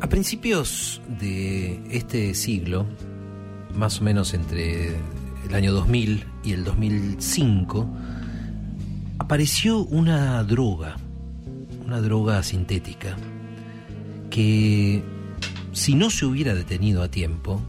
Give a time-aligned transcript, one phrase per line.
[0.00, 2.86] a principios de este siglo,
[3.74, 4.96] más o menos entre
[5.46, 7.88] el año 2000 y el 2005,
[9.18, 10.96] apareció una droga,
[11.84, 13.16] una droga sintética,
[14.30, 15.02] que
[15.72, 17.60] si no se hubiera detenido a tiempo,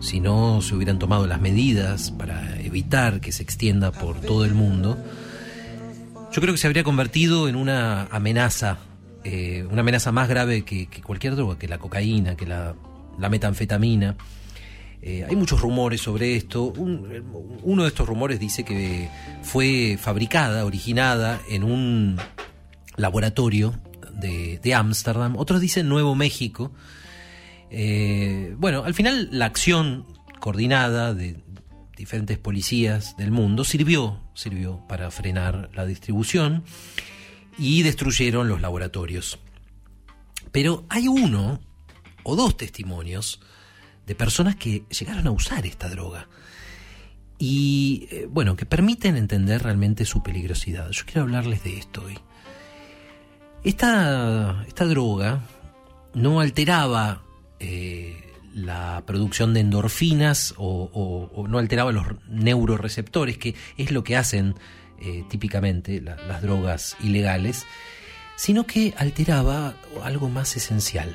[0.00, 4.54] si no se hubieran tomado las medidas para evitar que se extienda por todo el
[4.54, 4.98] mundo,
[6.32, 8.78] yo creo que se habría convertido en una amenaza,
[9.24, 12.74] eh, una amenaza más grave que, cualquier droga, que la cocaína, que la,
[13.18, 14.16] metanfetamina.
[15.00, 16.72] Eh, hay muchos rumores sobre esto.
[16.74, 19.08] uno de estos rumores dice que
[19.42, 22.16] fue fabricada, originada en un
[22.96, 23.74] laboratorio
[24.12, 25.36] de Ámsterdam.
[25.36, 26.72] Otros dicen Nuevo México.
[27.74, 30.04] Eh, bueno, al final la acción
[30.40, 31.40] coordinada de,
[31.96, 36.64] diferentes policías del mundo sirvió, sirvió para frenar la distribución
[37.58, 39.38] y destruyeron los laboratorios.
[40.50, 41.60] Pero hay uno
[42.22, 43.40] o dos testimonios
[44.06, 46.28] de personas que llegaron a usar esta droga
[47.38, 50.90] y eh, bueno, que permiten entender realmente su peligrosidad.
[50.90, 52.18] Yo quiero hablarles de esto hoy.
[53.64, 55.40] Esta, esta droga
[56.14, 57.22] no alteraba
[57.58, 64.54] eh, la producción de endorfinas o, no alteraba los neuroreceptores, que es lo que hacen
[65.02, 67.66] eh, típicamente las drogas ilegales,
[68.36, 71.14] sino que alteraba algo más esencial,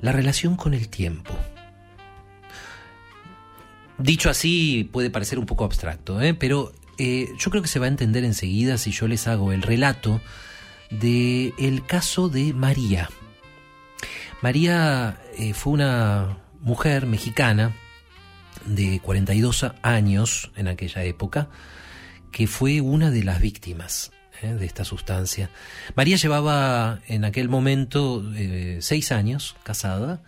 [0.00, 1.34] la relación con el tiempo.
[3.98, 6.34] Dicho así puede parecer un poco abstracto, ¿eh?
[6.34, 9.62] pero eh, yo creo que se va a entender enseguida si yo les hago el
[9.62, 10.20] relato
[10.90, 13.08] del el caso de María.
[14.42, 17.74] María eh, fue una mujer mexicana
[18.66, 21.48] de 42 años en aquella época,
[22.32, 25.50] que fue una de las víctimas eh, de esta sustancia.
[25.94, 30.22] María llevaba en aquel momento eh, seis años casada,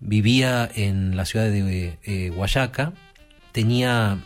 [0.00, 2.92] vivía en la ciudad de Guayaca,
[3.52, 4.18] tenía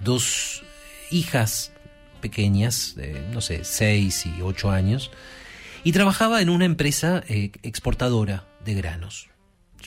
[0.00, 0.64] dos
[1.10, 1.72] hijas
[2.20, 2.96] pequeñas,
[3.32, 5.12] no sé, seis y ocho años,
[5.84, 9.28] y trabajaba en una empresa exportadora de granos.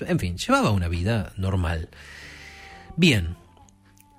[0.01, 1.89] En fin, llevaba una vida normal.
[2.97, 3.35] Bien,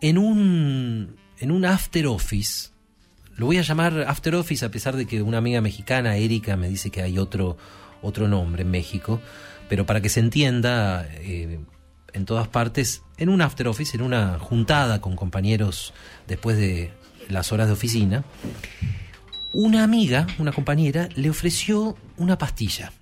[0.00, 2.70] en un, en un after office,
[3.36, 6.68] lo voy a llamar after office a pesar de que una amiga mexicana, Erika, me
[6.68, 7.56] dice que hay otro,
[8.02, 9.20] otro nombre en México,
[9.68, 11.60] pero para que se entienda eh,
[12.12, 15.92] en todas partes, en un after office, en una juntada con compañeros
[16.26, 16.92] después de
[17.28, 18.24] las horas de oficina,
[19.52, 22.92] una amiga, una compañera, le ofreció una pastilla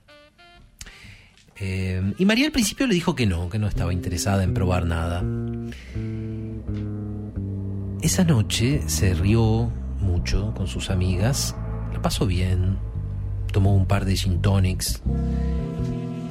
[1.56, 4.86] eh, y María al principio le dijo que no, que no estaba interesada en probar
[4.86, 5.22] nada.
[8.04, 11.56] Esa noche se rió mucho con sus amigas,
[11.90, 12.76] la pasó bien,
[13.50, 15.00] tomó un par de gin tonics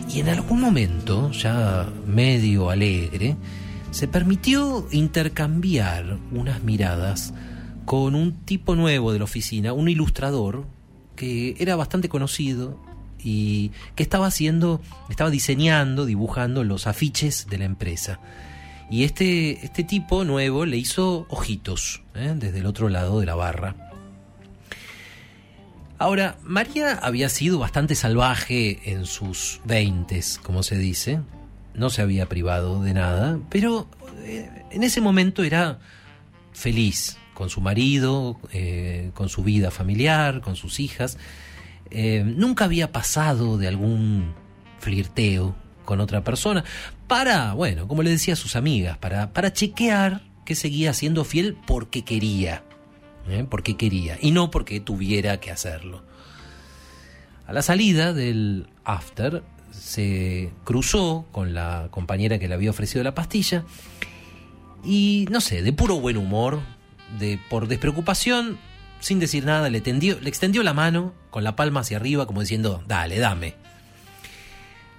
[0.07, 3.37] y en algún momento, ya medio alegre,
[3.89, 7.33] se permitió intercambiar unas miradas
[7.85, 10.67] con un tipo nuevo de la oficina, un ilustrador
[11.15, 12.77] que era bastante conocido
[13.17, 14.79] y que estaba haciendo,
[15.09, 18.19] estaba diseñando, dibujando los afiches de la empresa.
[18.89, 22.33] Y este, este tipo nuevo le hizo ojitos ¿eh?
[22.35, 23.75] desde el otro lado de la barra.
[25.97, 31.21] Ahora, María había sido bastante salvaje en sus veintes, como se dice.
[31.73, 33.87] No se había privado de nada, pero
[34.23, 35.79] eh, en ese momento era
[36.51, 41.17] feliz con su marido, eh, con su vida familiar, con sus hijas.
[41.91, 44.33] Nunca había pasado de algún
[44.79, 45.55] flirteo
[45.85, 46.63] con otra persona
[47.07, 51.57] para, bueno, como le decía a sus amigas, para, para chequear que seguía siendo fiel
[51.65, 52.63] porque quería,
[53.29, 53.45] ¿eh?
[53.49, 56.03] porque quería, y no porque tuviera que hacerlo.
[57.45, 63.15] A la salida del after se cruzó con la compañera que le había ofrecido la
[63.15, 63.65] pastilla
[64.83, 66.61] y, no sé, de puro buen humor,
[67.19, 68.57] de por despreocupación,
[68.99, 72.41] sin decir nada, le, tendió, le extendió la mano con la palma hacia arriba como
[72.41, 73.55] diciendo, dale, dame.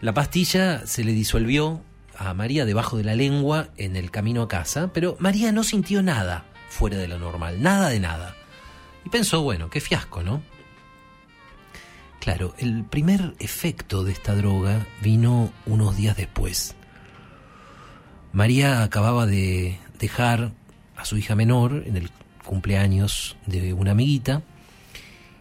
[0.05, 1.81] La pastilla se le disolvió
[2.19, 6.03] a María debajo de la lengua en el camino a casa, pero María no sintió
[6.03, 8.37] nada fuera de lo normal, nada de nada.
[9.07, 10.43] Y pensó, bueno, qué fiasco, ¿no?
[12.21, 16.77] Claro, el primer efecto de esta droga vino unos días después.
[18.35, 20.53] María acababa de dejar
[20.97, 22.11] a su hija menor en el
[22.45, 24.43] cumpleaños de una amiguita.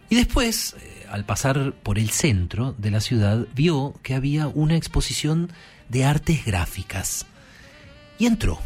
[0.08, 4.74] Y después, eh, al pasar por el centro de la ciudad, vio que había una
[4.74, 5.52] exposición
[5.88, 7.24] de artes gráficas.
[8.18, 8.58] Y entró.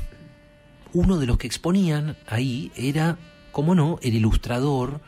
[0.94, 3.18] Uno de los que exponían ahí era,
[3.52, 5.02] como no, el ilustrador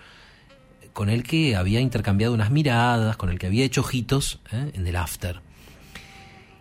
[0.93, 4.73] con el que había intercambiado unas miradas, con el que había hecho ojitos ¿eh?
[4.75, 5.41] en el after.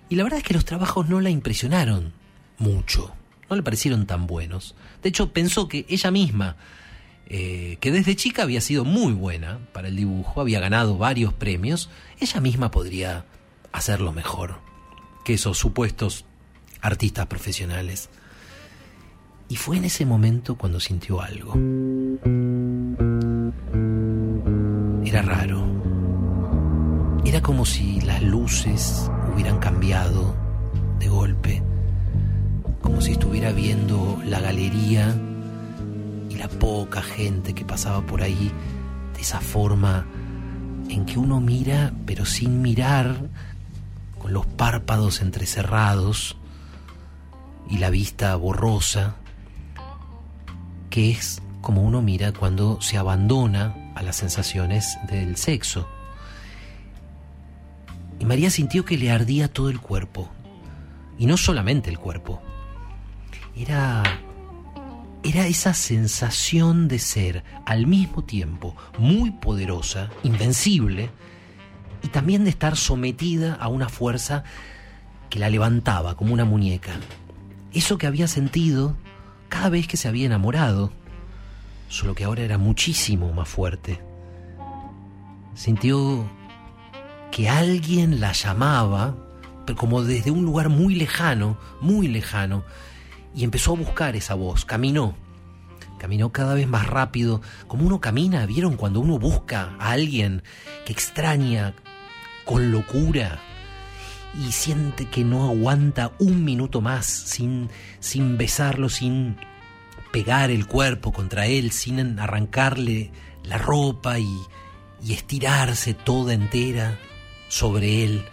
[0.08, 2.14] Y la verdad es que los trabajos no la impresionaron
[2.58, 3.14] mucho,
[3.50, 4.76] no le parecieron tan buenos.
[5.04, 6.56] De hecho, pensó que ella misma,
[7.32, 11.92] eh, que desde chica había sido muy buena para el dibujo, había ganado varios premios,
[12.20, 13.26] ella misma podría
[13.72, 14.56] hacerlo mejor
[15.24, 16.26] que esos supuestos
[16.82, 18.10] artistas profesionales.
[19.48, 21.54] Y fue en ese momento cuando sintió algo.
[25.06, 25.68] Era raro.
[27.26, 30.36] Era como si las luces hubieran cambiado
[30.98, 31.62] de golpe,
[32.82, 35.16] como si estuviera viendo la galería
[36.40, 38.52] la poca gente que pasaba por ahí
[39.14, 40.06] de esa forma
[40.90, 43.30] en que uno mira pero sin mirar,
[44.18, 46.38] con los párpados entrecerrados
[47.70, 49.16] y la vista borrosa,
[50.90, 55.88] que es como uno mira cuando se abandona a las sensaciones del sexo.
[58.18, 60.30] Y María sintió que le ardía todo el cuerpo,
[61.18, 62.42] y no solamente el cuerpo.
[63.56, 64.04] Era
[65.24, 71.10] era esa sensación de ser al mismo tiempo muy poderosa, invencible,
[72.02, 74.44] y también de estar sometida a una fuerza
[75.30, 76.94] que la levantaba como una muñeca.
[77.74, 78.96] Eso que había sentido
[79.50, 80.92] cada vez que se había enamorado,
[81.90, 84.00] solo que ahora era muchísimo más fuerte.
[85.54, 86.30] Sintió
[87.32, 89.16] que alguien la llamaba,
[89.66, 92.64] pero como desde un lugar muy lejano, muy lejano,
[93.36, 95.16] y empezó a buscar esa voz, caminó,
[95.98, 98.76] caminó cada vez más rápido, como uno camina, ¿vieron?
[98.76, 100.44] Cuando uno busca a alguien
[100.86, 101.76] que extraña
[102.46, 103.40] con locura
[104.44, 109.38] y siente que no aguanta un minuto más sin, sin besarlo, sin
[110.12, 113.12] pegar el cuerpo contra él, sin arrancarle
[113.44, 114.40] la ropa y,
[115.04, 116.98] y estirarse toda entera
[117.48, 118.26] sobre él,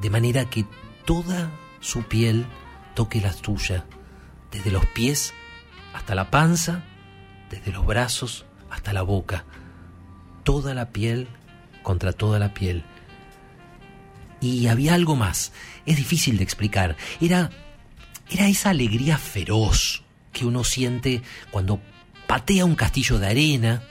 [0.00, 0.64] de manera que
[1.04, 1.50] toda
[1.80, 2.46] su piel
[2.96, 3.84] toque la tuya,
[4.50, 5.34] desde los pies
[5.92, 6.82] hasta la panza,
[7.50, 9.44] desde los brazos hasta la boca,
[10.42, 11.28] toda la piel
[11.82, 12.84] contra toda la piel.
[14.40, 15.52] Y había algo más,
[15.84, 17.50] es difícil de explicar, era,
[18.30, 20.02] era esa alegría feroz,
[20.32, 21.80] que uno siente cuando
[22.26, 23.82] patea un castillo de arena,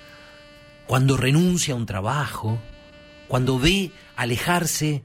[0.87, 2.59] cuando renuncia a un trabajo,
[3.27, 5.03] cuando ve alejarse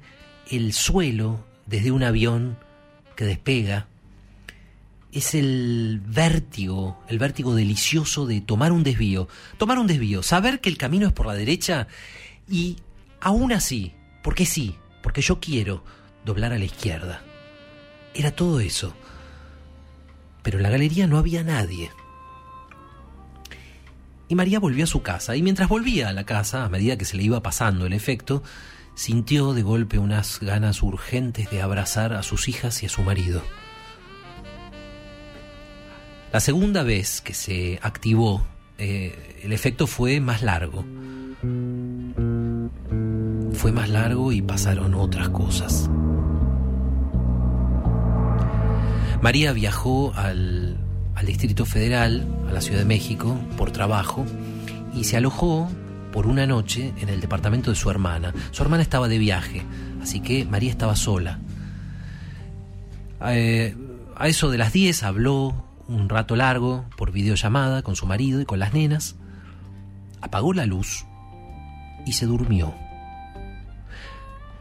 [0.51, 2.59] el suelo desde un avión
[3.27, 3.87] despega.
[5.13, 9.29] Es el vértigo, el vértigo delicioso de tomar un desvío,
[9.59, 11.89] tomar un desvío, saber que el camino es por la derecha
[12.49, 12.77] y
[13.21, 15.85] aún así, porque sí, porque yo quiero
[16.25, 17.23] doblar a la izquierda.
[18.15, 18.95] Era todo eso
[20.43, 21.91] pero en la galería no había nadie.
[24.29, 27.05] Y María volvió a su casa, y mientras volvía a la casa, a medida que
[27.05, 28.43] se le iba pasando el efecto,
[29.01, 33.41] sintió de golpe unas ganas urgentes de abrazar a sus hijas y a su marido.
[36.35, 38.43] La segunda vez que se activó,
[38.77, 40.85] eh, el efecto fue más largo.
[43.55, 45.89] Fue más largo y pasaron otras cosas.
[49.23, 50.77] María viajó al,
[51.25, 54.27] Distrito Federal, a la Ciudad de México, por trabajo,
[54.95, 55.71] y se alojó
[56.13, 58.33] por una noche en el departamento de su hermana.
[58.51, 59.63] Su hermana estaba de viaje,
[60.03, 61.41] así que María estaba sola.
[63.27, 63.77] Eh,
[64.17, 68.45] a eso de las 10 habló un rato largo por videollamada con su marido y
[68.45, 69.17] con las nenas.
[70.21, 71.05] Apagó la luz
[72.07, 72.75] y se durmió.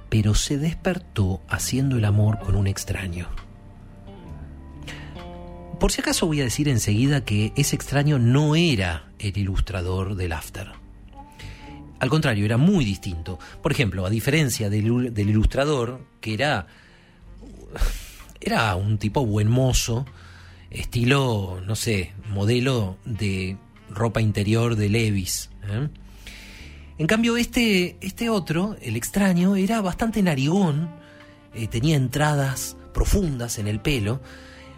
[0.10, 3.28] Pero se despertó haciendo el amor con un extraño.
[5.80, 10.34] Por si acaso voy a decir enseguida que ese extraño no era el ilustrador del
[10.34, 10.79] After.
[12.00, 13.40] Al contrario, era muy distinto.
[13.62, 16.68] Por ejemplo, a diferencia del, ilustrador, que era,
[18.40, 20.06] era un tipo buen mozo,
[20.70, 23.58] estilo, no sé, modelo de
[23.90, 25.50] ropa interior de Levis.
[25.64, 25.90] ¿eh?
[26.98, 30.90] En cambio, este, este otro, el extraño, era bastante narigón,
[31.54, 34.22] eh, tenía entradas profundas en el pelo,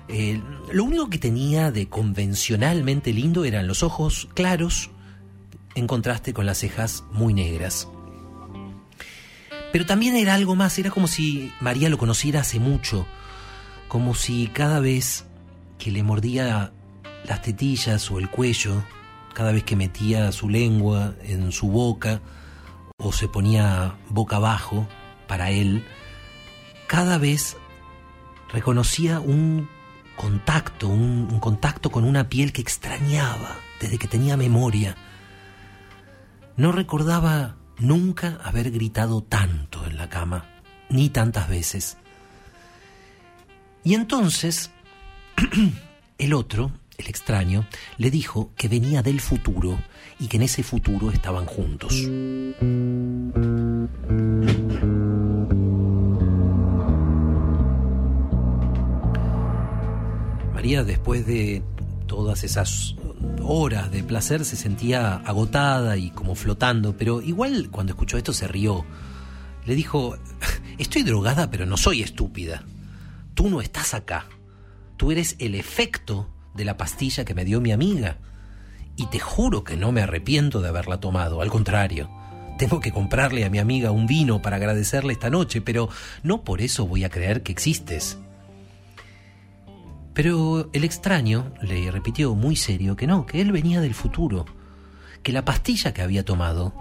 [0.08, 4.90] eh, lo único que tenía de convencionalmente lindo eran los ojos claros
[5.76, 7.88] en contraste con las cejas muy negras.
[9.72, 13.06] Pero también era algo más, era como si María lo conociera hace mucho,
[13.88, 15.26] como si cada vez
[15.78, 16.74] que le mordía
[17.26, 18.84] las tetillas o el cuello,
[19.34, 22.22] cada vez que metía su lengua en su boca
[22.98, 24.88] o se ponía boca abajo
[25.28, 25.86] para él,
[26.88, 27.56] cada vez
[28.52, 29.70] reconocía un
[30.16, 34.96] contacto, un, contacto con una piel que extrañaba desde que tenía memoria.
[36.58, 40.46] No recordaba nunca haber gritado tanto en la cama,
[40.90, 41.98] ni tantas veces.
[43.84, 44.72] Y entonces,
[46.18, 47.66] el otro, el extraño,
[47.98, 49.80] le dijo que venía del futuro
[50.20, 51.94] y que en ese futuro estaban juntos.
[60.54, 61.64] María, después de
[62.06, 62.96] todas esas
[63.44, 68.48] horas de placer, se sentía agotada y como flotando, pero igual cuando escuchó esto se
[68.48, 68.86] rió.
[69.66, 70.18] Le dijo,
[70.78, 72.64] estoy drogada, pero no soy estúpida.
[73.34, 74.26] Tú no estás acá.
[74.98, 78.18] Tú eres el efecto de la pastilla que me dio mi amiga.
[78.96, 82.10] Y te juro que no me arrepiento de haberla tomado, al contrario.
[82.58, 85.90] Tengo que comprarle a mi amiga un vino para agradecerle esta noche, pero
[86.24, 88.20] no por eso voy a creer que existes.
[90.14, 94.46] Pero el extraño le repitió muy serio que no, que él venía del futuro,
[95.24, 96.74] que la pastilla que había tomado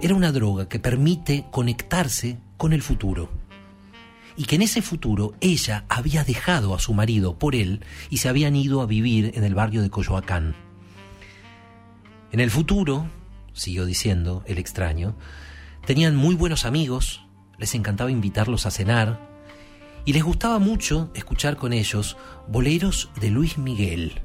[0.00, 3.28] era una droga que permite conectarse con el futuro,
[4.36, 8.28] y que en ese futuro ella había dejado a su marido por él y se
[8.28, 10.54] habían ido a vivir en el barrio de Coyoacán.
[12.32, 13.06] En el futuro,
[13.52, 15.16] siguió diciendo el extraño,
[15.84, 17.22] tenían muy buenos amigos,
[17.58, 19.29] les encantaba invitarlos a cenar,
[20.04, 22.16] y les gustaba mucho escuchar con ellos
[22.48, 24.20] boleros de Luis Miguel.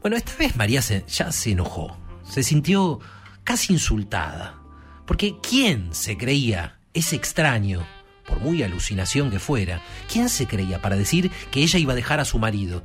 [0.00, 3.00] Bueno, esta vez María ya se enojó, se sintió
[3.44, 4.60] casi insultada,
[5.06, 7.86] porque ¿quién se creía ese extraño,
[8.26, 12.20] por muy alucinación que fuera, quién se creía para decir que ella iba a dejar
[12.20, 12.84] a su marido,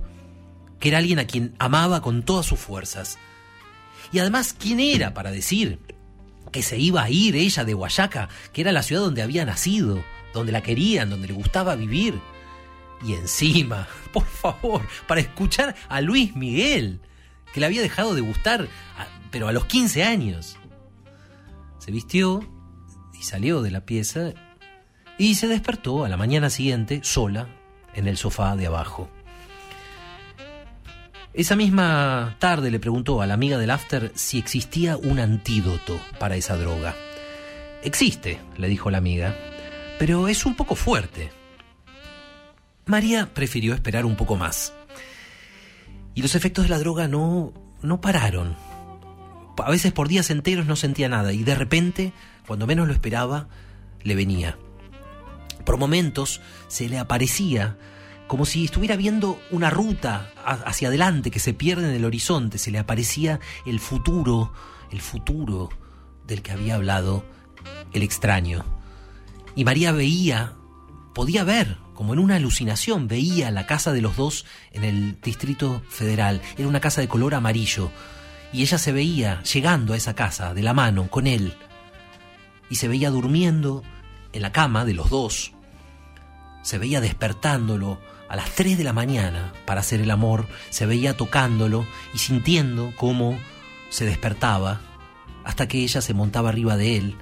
[0.79, 3.17] que era alguien a quien amaba con todas sus fuerzas?
[4.11, 5.79] Y además, ¿quién era para decir
[6.51, 10.03] que se iba a ir ella de Guayaca, que era la ciudad donde había nacido,
[10.33, 12.19] donde la querían, donde le gustaba vivir.
[13.05, 16.99] Y encima, por favor, para escuchar a Luis Miguel,
[17.53, 18.67] que le había dejado de gustar,
[19.31, 20.57] pero a los 15 años.
[21.79, 22.47] Se vistió
[23.13, 24.33] y salió de la pieza
[25.17, 27.47] y se despertó a la mañana siguiente sola
[27.93, 29.09] en el sofá de abajo.
[31.33, 36.35] Esa misma tarde le preguntó a la amiga del after si existía un antídoto para
[36.35, 36.95] esa droga.
[37.83, 39.35] Existe, le dijo la amiga,
[39.99, 41.31] pero es un poco fuerte.
[42.85, 44.73] María prefirió esperar un poco más.
[46.15, 48.55] Y los efectos de la droga no, no pararon.
[49.57, 52.13] A veces por días enteros no sentía nada y de repente,
[52.47, 53.47] cuando menos lo esperaba,
[54.03, 54.57] le venía.
[55.65, 57.77] Por momentos se le aparecía
[58.27, 62.71] como si estuviera viendo una ruta hacia adelante que se pierde en el horizonte, se
[62.71, 64.51] le aparecía el futuro,
[64.91, 65.69] el futuro
[66.25, 67.23] del que había hablado
[67.91, 68.65] el extraño.
[69.55, 70.53] Y María veía,
[71.13, 75.83] podía ver, como en una alucinación, veía la casa de los dos en el Distrito
[75.89, 76.41] Federal.
[76.57, 77.91] Era una casa de color amarillo.
[78.51, 81.53] Y ella se veía llegando a esa casa de la mano con él.
[82.69, 83.83] Y se veía durmiendo
[84.31, 85.53] en la cama de los dos.
[86.63, 90.47] Se veía despertándolo a las 3 de la mañana para hacer el amor.
[90.71, 93.37] Se veía tocándolo y sintiendo cómo
[93.89, 94.81] se despertaba
[95.43, 97.15] hasta que ella se montaba arriba de él.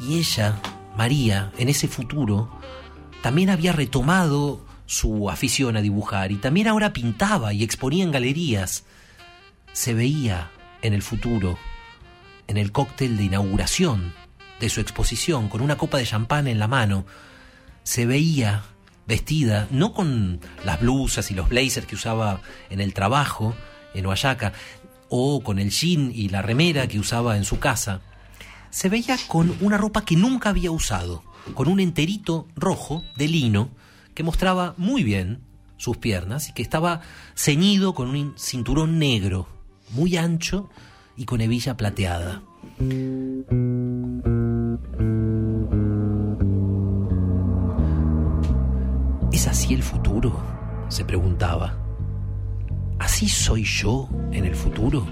[0.00, 0.60] Y ella
[0.96, 2.50] María, en ese futuro,
[3.22, 8.84] también había retomado su afición a dibujar y también ahora pintaba y exponía en galerías.
[9.72, 10.50] Se veía
[10.82, 11.58] en el futuro,
[12.46, 14.12] en el cóctel de inauguración
[14.60, 17.06] de su exposición, con una copa de champán en la mano,
[17.84, 18.62] se veía
[19.06, 23.56] vestida, no con las blusas y los blazers que usaba en el trabajo,
[23.94, 24.52] en Oaxaca,
[25.08, 28.00] o con el jean y la remera que usaba en su casa,
[28.72, 31.22] se veía con una ropa que nunca había usado,
[31.54, 33.68] con un enterito rojo de lino
[34.14, 35.42] que mostraba muy bien
[35.76, 37.02] sus piernas y que estaba
[37.36, 39.46] ceñido con un cinturón negro,
[39.90, 40.70] muy ancho
[41.18, 42.42] y con hebilla plateada.
[49.32, 50.50] ¿Es así el futuro?
[50.88, 51.74] se preguntaba.
[52.98, 55.06] ¿Así soy yo en el futuro?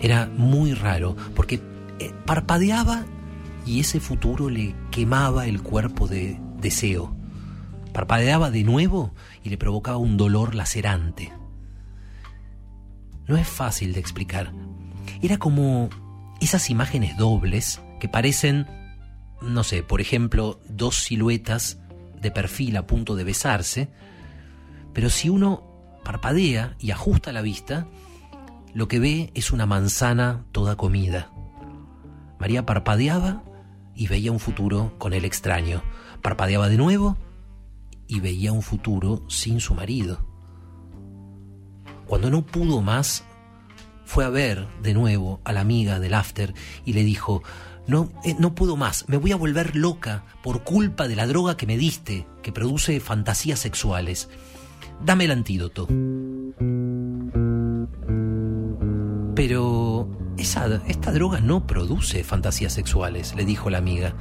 [0.00, 1.60] Era muy raro, porque
[2.26, 3.04] parpadeaba
[3.66, 7.14] y ese futuro le quemaba el cuerpo de deseo.
[7.92, 11.32] Parpadeaba de nuevo y le provocaba un dolor lacerante.
[13.26, 14.52] No es fácil de explicar.
[15.22, 15.88] Era como
[16.40, 18.66] esas imágenes dobles que parecen,
[19.42, 21.78] no sé, por ejemplo, dos siluetas
[22.20, 23.88] de perfil a punto de besarse,
[24.92, 25.64] pero si uno
[26.04, 27.86] parpadea y ajusta la vista,
[28.74, 31.30] lo que ve es una manzana toda comida.
[32.40, 33.44] María parpadeaba
[33.94, 35.82] y veía un futuro con el extraño.
[36.22, 37.18] Parpadeaba de nuevo
[38.08, 40.26] y veía un futuro sin su marido.
[42.06, 43.24] Cuando no pudo más,
[44.06, 46.54] fue a ver de nuevo a la amiga del after
[46.84, 47.42] y le dijo,
[47.86, 51.56] no, eh, no puedo más, me voy a volver loca por culpa de la droga
[51.56, 54.30] que me diste, que produce fantasías sexuales.
[55.04, 55.86] Dame el antídoto.
[59.34, 59.89] Pero
[60.40, 64.14] esta droga no produce fantasías sexuales, le dijo la amiga.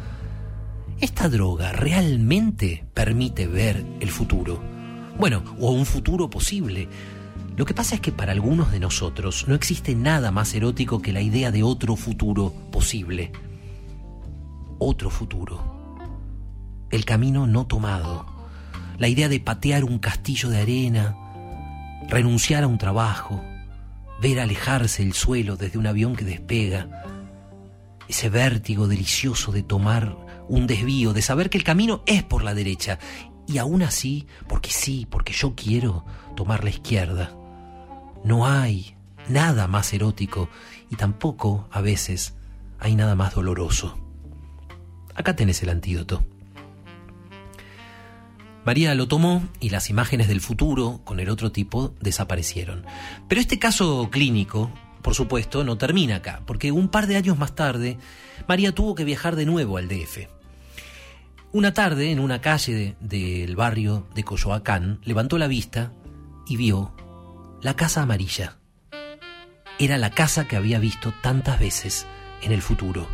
[1.00, 4.62] Esta droga realmente permite ver el futuro.
[5.18, 6.90] Bueno, o un futuro posible.
[7.56, 11.14] Lo que pasa es que para algunos de nosotros no existe nada más erótico que
[11.14, 13.32] la idea de otro futuro posible.
[14.78, 16.08] Otro futuro.
[16.92, 18.26] El camino no tomado.
[18.98, 21.16] La idea de patear un castillo de arena,
[22.10, 23.42] renunciar a un trabajo,
[24.22, 26.88] ver alejarse el suelo desde un avión que despega,
[28.08, 32.54] ese vértigo delicioso de tomar un desvío, de saber que el camino es por la
[32.54, 33.00] derecha,
[33.48, 37.36] y aún así, porque sí, porque yo quiero tomar la izquierda.
[38.24, 38.96] No hay
[39.28, 40.50] nada más erótico
[40.90, 42.36] y tampoco, a veces,
[42.80, 43.98] hay nada más doloroso.
[45.16, 46.24] Acá tenés el antídoto.
[48.70, 52.86] María lo tomó y las imágenes del futuro con el otro tipo desaparecieron.
[53.28, 54.72] Pero este caso clínico,
[55.02, 57.98] por supuesto, no termina acá, porque un par de años más tarde,
[58.48, 60.28] María tuvo que viajar de nuevo al DF.
[61.52, 65.92] Una tarde, en una calle del barrio de Coyoacán, levantó la vista
[66.46, 66.94] y vio
[67.64, 68.60] la casa amarilla.
[69.80, 72.06] Era la casa que había visto tantas veces
[72.44, 73.08] en el futuro.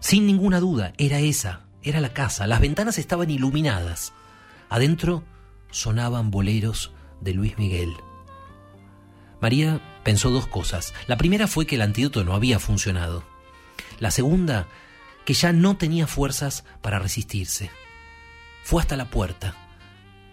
[0.00, 2.46] Sin ninguna duda, era esa, era la casa.
[2.46, 4.12] Las ventanas estaban iluminadas.
[4.68, 5.24] Adentro
[5.70, 7.94] sonaban boleros de Luis Miguel.
[9.40, 10.94] María pensó dos cosas.
[11.06, 13.24] La primera fue que el antídoto no había funcionado.
[14.00, 14.66] La segunda,
[15.24, 17.70] que ya no tenía fuerzas para resistirse.
[18.64, 19.54] Fue hasta la puerta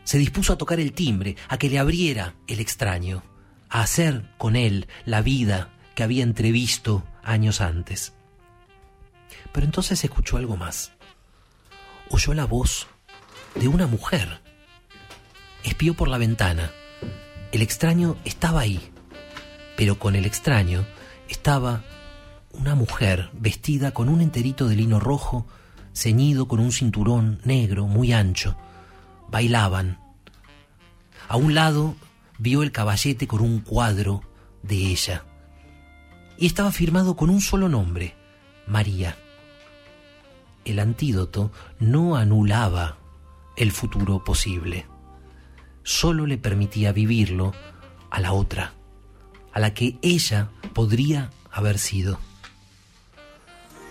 [0.05, 3.23] se dispuso a tocar el timbre, a que le abriera el extraño,
[3.69, 8.13] a hacer con él la vida que había entrevisto años antes.
[9.51, 10.93] Pero entonces escuchó algo más.
[12.09, 12.87] Oyó la voz
[13.55, 14.41] de una mujer.
[15.63, 16.71] Espió por la ventana.
[17.51, 18.91] El extraño estaba ahí,
[19.77, 20.85] pero con el extraño
[21.29, 21.83] estaba
[22.51, 25.47] una mujer vestida con un enterito de lino rojo,
[25.93, 28.57] ceñido con un cinturón negro muy ancho,
[29.29, 29.99] bailaban.
[31.27, 31.95] A un lado
[32.37, 34.21] vio el caballete con un cuadro
[34.63, 35.25] de ella.
[36.37, 38.15] Y estaba firmado con un solo nombre,
[38.67, 39.17] María.
[40.65, 42.97] El antídoto no anulaba
[43.55, 44.87] el futuro posible,
[45.83, 47.53] solo le permitía vivirlo
[48.09, 48.73] a la otra,
[49.53, 52.19] a la que ella podría haber sido.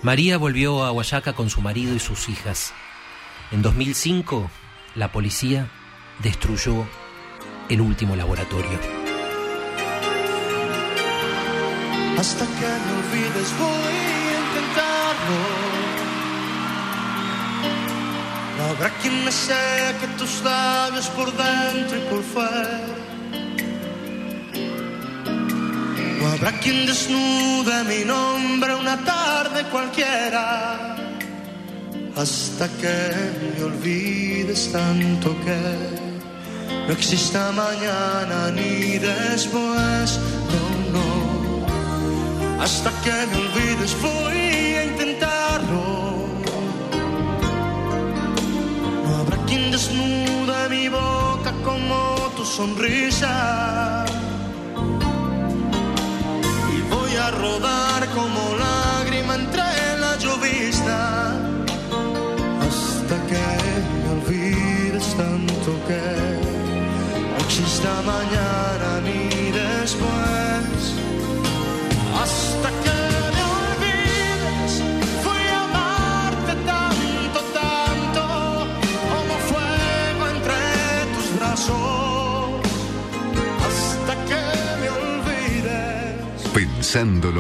[0.03, 2.75] María volvió a Huayaca con su marido y sus hijas.
[3.53, 4.51] En 2005
[4.97, 5.71] la policía
[6.23, 6.87] destruyó
[7.69, 8.79] el último laboratorio.
[12.19, 15.64] Hasta que me olvides voy a intentarlo.
[18.71, 22.81] Habrá quien me seque tus labios por dentro y por fuera.
[26.21, 30.95] No habrá quien desnude mi nombre una tarde cualquiera
[32.17, 33.11] hasta que
[33.57, 35.61] me olvides tanto que
[36.87, 40.21] no exista mañana ni después,
[40.53, 40.65] no,
[40.97, 42.63] no.
[42.63, 44.37] Hasta que me olvides voy
[44.77, 46.04] a intentarlo.
[49.75, 51.97] Desnude mi boca como
[52.37, 54.05] tu sonrisa.
[56.75, 58.64] Y voy a rodar como lágrima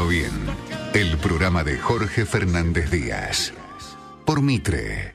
[0.08, 0.32] bien,
[0.94, 3.52] el programa de Jorge Fernández Díaz.
[4.24, 5.13] Por Mitre